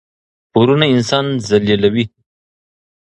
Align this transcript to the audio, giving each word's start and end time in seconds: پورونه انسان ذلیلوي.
پورونه 0.51 0.85
انسان 0.95 1.25
ذلیلوي. 1.47 2.05